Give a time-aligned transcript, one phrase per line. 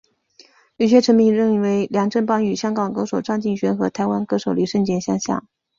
[0.77, 5.47] 有球迷认为梁振邦与香港歌手张敬轩和台湾歌手李圣杰相像。